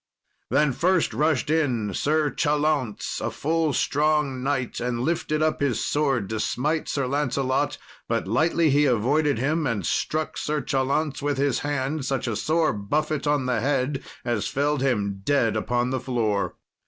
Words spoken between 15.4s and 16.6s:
upon the floor.